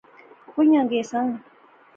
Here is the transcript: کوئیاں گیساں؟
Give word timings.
کوئیاں 0.51 0.85
گیساں؟ 0.89 1.27